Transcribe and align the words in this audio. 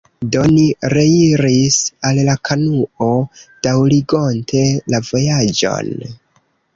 Do, 0.35 0.43
ni 0.53 0.61
reiris 0.93 1.75
al 2.09 2.21
la 2.29 2.33
kanuo, 2.49 3.09
daŭrigonte 3.67 4.63
la 4.95 5.03
vojaĝon. 5.11 5.93